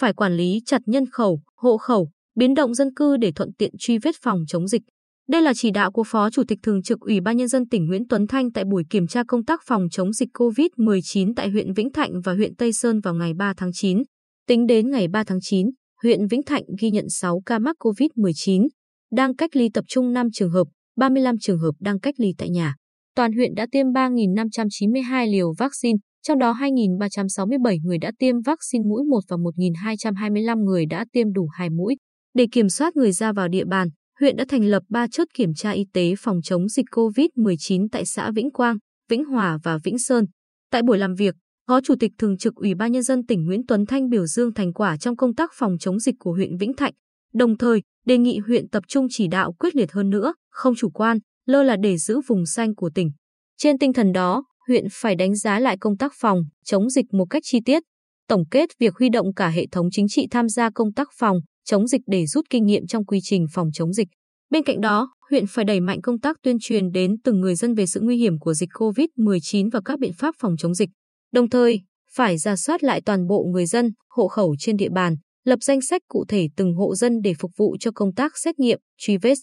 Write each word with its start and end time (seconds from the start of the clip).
phải 0.00 0.12
quản 0.12 0.36
lý 0.36 0.60
chặt 0.66 0.82
nhân 0.86 1.04
khẩu, 1.12 1.40
hộ 1.56 1.76
khẩu, 1.76 2.10
biến 2.36 2.54
động 2.54 2.74
dân 2.74 2.94
cư 2.94 3.16
để 3.16 3.32
thuận 3.32 3.52
tiện 3.58 3.70
truy 3.78 3.98
vết 3.98 4.14
phòng 4.22 4.38
chống 4.48 4.68
dịch. 4.68 4.82
Đây 5.28 5.42
là 5.42 5.52
chỉ 5.54 5.70
đạo 5.70 5.92
của 5.92 6.04
Phó 6.06 6.30
Chủ 6.30 6.42
tịch 6.48 6.58
Thường 6.62 6.82
trực 6.82 7.00
Ủy 7.00 7.20
ban 7.20 7.36
Nhân 7.36 7.48
dân 7.48 7.68
tỉnh 7.68 7.86
Nguyễn 7.86 8.08
Tuấn 8.08 8.26
Thanh 8.26 8.52
tại 8.52 8.64
buổi 8.64 8.84
kiểm 8.90 9.06
tra 9.06 9.22
công 9.28 9.44
tác 9.44 9.60
phòng 9.66 9.86
chống 9.90 10.12
dịch 10.12 10.28
COVID-19 10.34 11.32
tại 11.36 11.50
huyện 11.50 11.72
Vĩnh 11.72 11.92
Thạnh 11.92 12.20
và 12.24 12.34
huyện 12.34 12.56
Tây 12.56 12.72
Sơn 12.72 13.00
vào 13.00 13.14
ngày 13.14 13.34
3 13.34 13.54
tháng 13.56 13.70
9. 13.72 14.02
Tính 14.48 14.66
đến 14.66 14.90
ngày 14.90 15.08
3 15.08 15.24
tháng 15.24 15.38
9, 15.42 15.66
huyện 16.02 16.26
Vĩnh 16.26 16.42
Thạnh 16.42 16.62
ghi 16.80 16.90
nhận 16.90 17.08
6 17.08 17.42
ca 17.46 17.58
mắc 17.58 17.76
COVID-19, 17.78 18.68
đang 19.12 19.36
cách 19.36 19.56
ly 19.56 19.68
tập 19.74 19.84
trung 19.88 20.12
5 20.12 20.28
trường 20.32 20.50
hợp, 20.50 20.66
35 20.96 21.38
trường 21.40 21.58
hợp 21.58 21.72
đang 21.80 22.00
cách 22.00 22.14
ly 22.18 22.34
tại 22.38 22.50
nhà. 22.50 22.74
Toàn 23.16 23.32
huyện 23.32 23.54
đã 23.54 23.66
tiêm 23.72 23.86
3.592 23.86 25.32
liều 25.32 25.52
vaccine, 25.58 25.98
trong 26.22 26.38
đó 26.38 26.52
2.367 26.52 27.78
người 27.82 27.98
đã 27.98 28.12
tiêm 28.18 28.40
vaccine 28.40 28.84
mũi 28.88 29.04
1 29.04 29.20
và 29.28 29.36
1.225 29.36 30.64
người 30.64 30.86
đã 30.86 31.04
tiêm 31.12 31.32
đủ 31.32 31.48
2 31.52 31.70
mũi. 31.70 31.96
Để 32.34 32.46
kiểm 32.52 32.68
soát 32.68 32.96
người 32.96 33.12
ra 33.12 33.32
vào 33.32 33.48
địa 33.48 33.64
bàn, 33.64 33.88
huyện 34.20 34.36
đã 34.36 34.44
thành 34.48 34.64
lập 34.64 34.82
3 34.88 35.06
chốt 35.10 35.28
kiểm 35.34 35.54
tra 35.54 35.70
y 35.70 35.86
tế 35.92 36.14
phòng 36.18 36.40
chống 36.42 36.68
dịch 36.68 36.86
COVID-19 36.90 37.88
tại 37.92 38.04
xã 38.06 38.30
Vĩnh 38.30 38.50
Quang, 38.50 38.76
Vĩnh 39.08 39.24
Hòa 39.24 39.58
và 39.62 39.78
Vĩnh 39.84 39.98
Sơn. 39.98 40.24
Tại 40.70 40.82
buổi 40.82 40.98
làm 40.98 41.14
việc, 41.14 41.34
Phó 41.68 41.80
Chủ 41.80 41.94
tịch 42.00 42.12
Thường 42.18 42.38
trực 42.38 42.54
Ủy 42.54 42.74
ban 42.74 42.92
Nhân 42.92 43.02
dân 43.02 43.26
tỉnh 43.26 43.44
Nguyễn 43.44 43.66
Tuấn 43.66 43.86
Thanh 43.86 44.08
biểu 44.08 44.26
dương 44.26 44.54
thành 44.54 44.72
quả 44.72 44.96
trong 44.96 45.16
công 45.16 45.34
tác 45.34 45.50
phòng 45.54 45.78
chống 45.80 45.98
dịch 45.98 46.14
của 46.18 46.32
huyện 46.32 46.56
Vĩnh 46.56 46.74
Thạnh, 46.74 46.92
đồng 47.34 47.58
thời 47.58 47.82
đề 48.06 48.18
nghị 48.18 48.38
huyện 48.38 48.68
tập 48.68 48.84
trung 48.88 49.06
chỉ 49.10 49.28
đạo 49.28 49.52
quyết 49.52 49.76
liệt 49.76 49.92
hơn 49.92 50.10
nữa, 50.10 50.34
không 50.50 50.74
chủ 50.76 50.90
quan, 50.90 51.18
lơ 51.46 51.62
là 51.62 51.76
để 51.82 51.98
giữ 51.98 52.20
vùng 52.26 52.46
xanh 52.46 52.74
của 52.74 52.90
tỉnh. 52.94 53.10
Trên 53.58 53.78
tinh 53.78 53.92
thần 53.92 54.12
đó, 54.12 54.44
huyện 54.70 54.84
phải 54.92 55.14
đánh 55.16 55.34
giá 55.34 55.58
lại 55.58 55.76
công 55.80 55.96
tác 55.96 56.12
phòng, 56.20 56.42
chống 56.64 56.90
dịch 56.90 57.06
một 57.12 57.24
cách 57.30 57.42
chi 57.46 57.58
tiết, 57.64 57.82
tổng 58.28 58.44
kết 58.50 58.68
việc 58.78 58.94
huy 58.98 59.08
động 59.08 59.34
cả 59.34 59.48
hệ 59.48 59.66
thống 59.72 59.88
chính 59.92 60.08
trị 60.08 60.26
tham 60.30 60.48
gia 60.48 60.70
công 60.70 60.92
tác 60.92 61.08
phòng, 61.18 61.38
chống 61.64 61.86
dịch 61.86 62.00
để 62.06 62.26
rút 62.26 62.44
kinh 62.50 62.66
nghiệm 62.66 62.86
trong 62.86 63.04
quy 63.04 63.18
trình 63.22 63.46
phòng 63.52 63.68
chống 63.72 63.92
dịch. 63.92 64.08
Bên 64.50 64.62
cạnh 64.62 64.80
đó, 64.80 65.14
huyện 65.30 65.44
phải 65.46 65.64
đẩy 65.64 65.80
mạnh 65.80 66.00
công 66.02 66.20
tác 66.20 66.36
tuyên 66.42 66.56
truyền 66.60 66.92
đến 66.92 67.16
từng 67.24 67.40
người 67.40 67.54
dân 67.54 67.74
về 67.74 67.86
sự 67.86 68.00
nguy 68.00 68.16
hiểm 68.16 68.38
của 68.38 68.54
dịch 68.54 68.68
COVID-19 68.72 69.70
và 69.72 69.80
các 69.84 69.98
biện 69.98 70.12
pháp 70.12 70.34
phòng 70.38 70.56
chống 70.58 70.74
dịch. 70.74 70.90
Đồng 71.32 71.50
thời, 71.50 71.80
phải 72.12 72.38
ra 72.38 72.56
soát 72.56 72.84
lại 72.84 73.00
toàn 73.06 73.26
bộ 73.26 73.44
người 73.52 73.66
dân, 73.66 73.90
hộ 74.10 74.28
khẩu 74.28 74.54
trên 74.58 74.76
địa 74.76 74.88
bàn, 74.88 75.16
lập 75.44 75.58
danh 75.62 75.80
sách 75.80 76.02
cụ 76.08 76.24
thể 76.28 76.48
từng 76.56 76.74
hộ 76.74 76.94
dân 76.94 77.20
để 77.22 77.34
phục 77.38 77.50
vụ 77.56 77.76
cho 77.80 77.90
công 77.94 78.14
tác 78.14 78.38
xét 78.38 78.58
nghiệm, 78.58 78.78
truy 78.98 79.16
vết, 79.16 79.34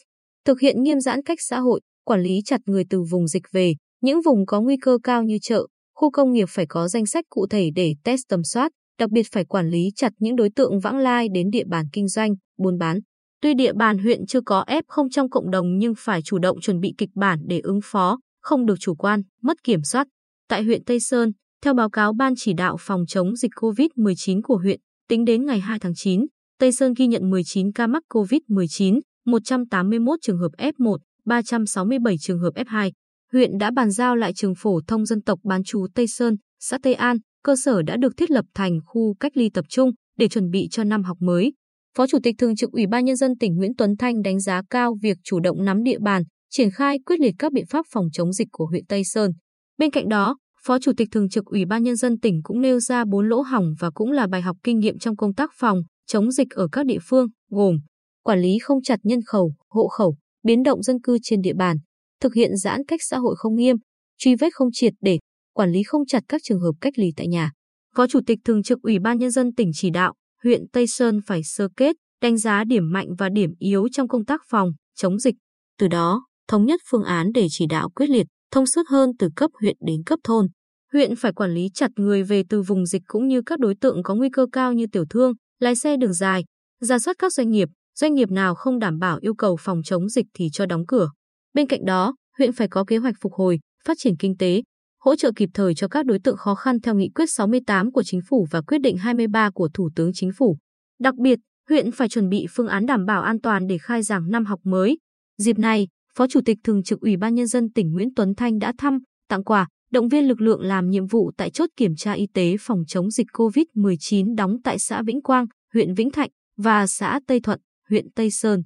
thực 0.45 0.59
hiện 0.59 0.83
nghiêm 0.83 0.99
giãn 0.99 1.23
cách 1.23 1.37
xã 1.41 1.59
hội, 1.59 1.81
quản 2.05 2.21
lý 2.21 2.41
chặt 2.45 2.61
người 2.65 2.83
từ 2.89 3.01
vùng 3.11 3.27
dịch 3.27 3.43
về, 3.51 3.73
những 4.01 4.21
vùng 4.21 4.45
có 4.45 4.61
nguy 4.61 4.77
cơ 4.77 4.97
cao 5.03 5.23
như 5.23 5.37
chợ, 5.41 5.67
khu 5.95 6.11
công 6.11 6.31
nghiệp 6.31 6.45
phải 6.49 6.65
có 6.69 6.87
danh 6.87 7.05
sách 7.05 7.25
cụ 7.29 7.47
thể 7.49 7.69
để 7.75 7.95
test 8.03 8.21
tầm 8.29 8.43
soát, 8.43 8.71
đặc 8.99 9.09
biệt 9.09 9.27
phải 9.31 9.45
quản 9.45 9.69
lý 9.69 9.91
chặt 9.95 10.13
những 10.19 10.35
đối 10.35 10.49
tượng 10.55 10.79
vãng 10.79 10.97
lai 10.97 11.27
đến 11.33 11.49
địa 11.49 11.63
bàn 11.67 11.85
kinh 11.93 12.07
doanh, 12.07 12.35
buôn 12.57 12.77
bán. 12.77 12.99
Tuy 13.41 13.53
địa 13.53 13.73
bàn 13.73 13.97
huyện 13.97 14.25
chưa 14.25 14.41
có 14.41 14.63
F0 14.67 15.07
trong 15.11 15.29
cộng 15.29 15.51
đồng 15.51 15.77
nhưng 15.77 15.93
phải 15.97 16.21
chủ 16.21 16.39
động 16.39 16.61
chuẩn 16.61 16.79
bị 16.79 16.93
kịch 16.97 17.09
bản 17.15 17.39
để 17.47 17.59
ứng 17.59 17.79
phó, 17.83 18.19
không 18.41 18.65
được 18.65 18.75
chủ 18.79 18.95
quan, 18.95 19.21
mất 19.41 19.63
kiểm 19.63 19.83
soát. 19.83 20.07
Tại 20.49 20.63
huyện 20.63 20.83
Tây 20.83 20.99
Sơn, 20.99 21.31
theo 21.63 21.73
báo 21.73 21.89
cáo 21.89 22.13
Ban 22.13 22.33
chỉ 22.37 22.53
đạo 22.53 22.77
phòng 22.79 23.05
chống 23.07 23.35
dịch 23.35 23.51
COVID-19 23.51 24.41
của 24.43 24.57
huyện, 24.57 24.79
tính 25.09 25.25
đến 25.25 25.45
ngày 25.45 25.59
2 25.59 25.79
tháng 25.79 25.93
9, 25.95 26.25
Tây 26.59 26.71
Sơn 26.71 26.93
ghi 26.97 27.07
nhận 27.07 27.29
19 27.29 27.71
ca 27.71 27.87
mắc 27.87 28.03
COVID-19, 28.09 28.99
181 29.25 30.19
trường 30.21 30.37
hợp 30.37 30.51
F1, 30.57 30.97
367 31.25 32.15
trường 32.19 32.39
hợp 32.39 32.51
F2. 32.55 32.91
Huyện 33.33 33.57
đã 33.57 33.71
bàn 33.71 33.91
giao 33.91 34.15
lại 34.15 34.33
trường 34.33 34.53
phổ 34.57 34.79
thông 34.87 35.05
dân 35.05 35.21
tộc 35.21 35.39
bán 35.43 35.63
chú 35.63 35.87
Tây 35.95 36.07
Sơn, 36.07 36.35
xã 36.59 36.77
Tây 36.83 36.93
An, 36.93 37.17
cơ 37.43 37.55
sở 37.55 37.81
đã 37.81 37.97
được 37.97 38.17
thiết 38.17 38.31
lập 38.31 38.45
thành 38.53 38.79
khu 38.85 39.13
cách 39.19 39.37
ly 39.37 39.49
tập 39.53 39.65
trung 39.69 39.91
để 40.17 40.27
chuẩn 40.27 40.49
bị 40.49 40.67
cho 40.71 40.83
năm 40.83 41.03
học 41.03 41.17
mới. 41.19 41.53
Phó 41.97 42.07
Chủ 42.07 42.17
tịch 42.23 42.35
Thường 42.37 42.55
trực 42.55 42.71
Ủy 42.71 42.87
ban 42.87 43.05
Nhân 43.05 43.15
dân 43.15 43.37
tỉnh 43.37 43.55
Nguyễn 43.55 43.75
Tuấn 43.77 43.97
Thanh 43.97 44.21
đánh 44.21 44.39
giá 44.39 44.61
cao 44.69 44.97
việc 45.01 45.17
chủ 45.23 45.39
động 45.39 45.65
nắm 45.65 45.83
địa 45.83 45.99
bàn, 45.99 46.23
triển 46.49 46.71
khai 46.71 46.99
quyết 47.05 47.19
liệt 47.19 47.33
các 47.39 47.51
biện 47.51 47.65
pháp 47.69 47.85
phòng 47.91 48.07
chống 48.13 48.33
dịch 48.33 48.47
của 48.51 48.65
huyện 48.65 48.85
Tây 48.85 49.03
Sơn. 49.03 49.31
Bên 49.77 49.91
cạnh 49.91 50.09
đó, 50.09 50.37
Phó 50.65 50.79
Chủ 50.79 50.91
tịch 50.97 51.07
Thường 51.11 51.29
trực 51.29 51.45
Ủy 51.45 51.65
ban 51.65 51.83
Nhân 51.83 51.95
dân 51.95 52.19
tỉnh 52.19 52.39
cũng 52.43 52.61
nêu 52.61 52.79
ra 52.79 53.05
bốn 53.05 53.29
lỗ 53.29 53.41
hỏng 53.41 53.73
và 53.79 53.89
cũng 53.89 54.11
là 54.11 54.27
bài 54.27 54.41
học 54.41 54.57
kinh 54.63 54.79
nghiệm 54.79 54.97
trong 54.97 55.15
công 55.15 55.33
tác 55.33 55.49
phòng, 55.59 55.81
chống 56.07 56.31
dịch 56.31 56.49
ở 56.49 56.67
các 56.71 56.85
địa 56.85 56.99
phương, 57.09 57.27
gồm 57.49 57.77
quản 58.23 58.39
lý 58.39 58.57
không 58.61 58.81
chặt 58.83 58.99
nhân 59.03 59.19
khẩu, 59.21 59.53
hộ 59.69 59.87
khẩu, 59.87 60.15
biến 60.43 60.63
động 60.63 60.83
dân 60.83 61.01
cư 61.01 61.17
trên 61.23 61.41
địa 61.41 61.53
bàn, 61.53 61.77
thực 62.21 62.33
hiện 62.33 62.57
giãn 62.57 62.85
cách 62.87 62.99
xã 63.03 63.17
hội 63.17 63.35
không 63.37 63.55
nghiêm, 63.55 63.75
truy 64.17 64.35
vết 64.35 64.49
không 64.53 64.69
triệt 64.73 64.93
để, 65.01 65.19
quản 65.53 65.71
lý 65.71 65.83
không 65.83 66.05
chặt 66.05 66.23
các 66.27 66.41
trường 66.43 66.59
hợp 66.59 66.73
cách 66.81 66.93
ly 66.97 67.11
tại 67.17 67.27
nhà. 67.27 67.51
Phó 67.95 68.07
Chủ 68.07 68.19
tịch 68.25 68.39
Thường 68.45 68.63
trực 68.63 68.81
Ủy 68.81 68.99
ban 68.99 69.17
Nhân 69.17 69.31
dân 69.31 69.55
tỉnh 69.55 69.71
chỉ 69.73 69.89
đạo, 69.89 70.13
huyện 70.43 70.61
Tây 70.73 70.87
Sơn 70.87 71.19
phải 71.25 71.43
sơ 71.43 71.67
kết, 71.77 71.95
đánh 72.21 72.37
giá 72.37 72.63
điểm 72.63 72.91
mạnh 72.91 73.07
và 73.17 73.29
điểm 73.29 73.49
yếu 73.59 73.87
trong 73.91 74.07
công 74.07 74.25
tác 74.25 74.41
phòng, 74.49 74.71
chống 74.95 75.19
dịch. 75.19 75.35
Từ 75.79 75.87
đó, 75.87 76.25
thống 76.47 76.65
nhất 76.65 76.81
phương 76.89 77.03
án 77.03 77.31
để 77.33 77.47
chỉ 77.49 77.65
đạo 77.69 77.89
quyết 77.89 78.09
liệt, 78.09 78.27
thông 78.51 78.65
suốt 78.65 78.83
hơn 78.89 79.11
từ 79.19 79.29
cấp 79.35 79.51
huyện 79.61 79.75
đến 79.87 80.03
cấp 80.05 80.19
thôn. 80.23 80.47
Huyện 80.93 81.15
phải 81.15 81.33
quản 81.33 81.53
lý 81.53 81.69
chặt 81.73 81.91
người 81.95 82.23
về 82.23 82.43
từ 82.49 82.61
vùng 82.61 82.85
dịch 82.85 83.01
cũng 83.07 83.27
như 83.27 83.41
các 83.45 83.59
đối 83.59 83.75
tượng 83.81 84.03
có 84.03 84.15
nguy 84.15 84.29
cơ 84.29 84.47
cao 84.51 84.73
như 84.73 84.85
tiểu 84.91 85.05
thương, 85.09 85.33
lái 85.59 85.75
xe 85.75 85.97
đường 85.97 86.13
dài, 86.13 86.43
ra 86.81 86.99
soát 86.99 87.15
các 87.19 87.33
doanh 87.33 87.49
nghiệp, 87.49 87.69
doanh 87.95 88.13
nghiệp 88.13 88.31
nào 88.31 88.55
không 88.55 88.79
đảm 88.79 88.99
bảo 88.99 89.17
yêu 89.21 89.33
cầu 89.33 89.55
phòng 89.59 89.81
chống 89.83 90.09
dịch 90.09 90.25
thì 90.33 90.49
cho 90.53 90.65
đóng 90.65 90.85
cửa. 90.87 91.09
Bên 91.53 91.67
cạnh 91.67 91.85
đó, 91.85 92.15
huyện 92.37 92.51
phải 92.51 92.67
có 92.67 92.83
kế 92.83 92.97
hoạch 92.97 93.15
phục 93.21 93.33
hồi, 93.33 93.59
phát 93.85 93.97
triển 93.99 94.17
kinh 94.17 94.37
tế, 94.37 94.61
hỗ 94.99 95.15
trợ 95.15 95.31
kịp 95.35 95.49
thời 95.53 95.75
cho 95.75 95.87
các 95.87 96.05
đối 96.05 96.19
tượng 96.19 96.37
khó 96.37 96.55
khăn 96.55 96.79
theo 96.79 96.95
nghị 96.95 97.09
quyết 97.15 97.29
68 97.29 97.91
của 97.91 98.03
chính 98.03 98.21
phủ 98.29 98.47
và 98.51 98.61
quyết 98.61 98.81
định 98.81 98.97
23 98.97 99.49
của 99.49 99.69
Thủ 99.73 99.89
tướng 99.95 100.11
Chính 100.13 100.31
phủ. 100.37 100.57
Đặc 100.99 101.15
biệt, 101.15 101.39
huyện 101.69 101.91
phải 101.91 102.09
chuẩn 102.09 102.29
bị 102.29 102.45
phương 102.49 102.67
án 102.67 102.85
đảm 102.85 103.05
bảo 103.05 103.21
an 103.21 103.41
toàn 103.41 103.67
để 103.67 103.77
khai 103.77 104.03
giảng 104.03 104.29
năm 104.29 104.45
học 104.45 104.59
mới. 104.63 104.97
Dịp 105.37 105.59
này, 105.59 105.87
Phó 106.15 106.27
Chủ 106.27 106.39
tịch 106.45 106.57
Thường 106.63 106.83
trực 106.83 106.99
Ủy 106.99 107.17
ban 107.17 107.35
Nhân 107.35 107.47
dân 107.47 107.71
tỉnh 107.71 107.93
Nguyễn 107.93 108.13
Tuấn 108.15 108.35
Thanh 108.35 108.59
đã 108.59 108.73
thăm, 108.77 108.99
tặng 109.29 109.43
quà, 109.43 109.67
động 109.91 110.07
viên 110.07 110.27
lực 110.27 110.41
lượng 110.41 110.61
làm 110.61 110.89
nhiệm 110.89 111.07
vụ 111.07 111.31
tại 111.37 111.49
chốt 111.49 111.69
kiểm 111.77 111.95
tra 111.95 112.11
y 112.11 112.27
tế 112.33 112.55
phòng 112.59 112.83
chống 112.87 113.11
dịch 113.11 113.27
COVID-19 113.33 114.35
đóng 114.35 114.57
tại 114.63 114.79
xã 114.79 115.01
Vĩnh 115.01 115.21
Quang, 115.21 115.45
huyện 115.73 115.93
Vĩnh 115.93 116.11
Thạnh 116.11 116.29
và 116.57 116.87
xã 116.87 117.19
Tây 117.27 117.39
Thuận, 117.39 117.59
huyện 117.89 118.11
Tây 118.15 118.31
Sơn. 118.31 118.63